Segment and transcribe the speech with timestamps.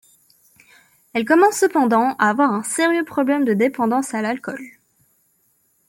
[1.13, 4.79] Elle commence cependant à avoir un sérieux problème de dépendance à l'alcool.